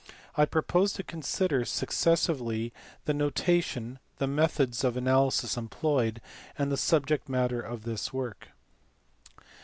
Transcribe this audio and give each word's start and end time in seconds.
I 0.35 0.45
propose 0.45 0.93
to 0.93 1.03
consider 1.03 1.63
successively 1.63 2.73
the 3.05 3.13
notation, 3.13 3.99
the 4.17 4.25
methods 4.25 4.83
of 4.83 4.97
analysis 4.97 5.57
employed, 5.57 6.21
and 6.57 6.71
the 6.71 6.75
subject 6.75 7.29
matter 7.29 7.61
of 7.61 7.83
this 7.83 8.11
work. 8.11 8.47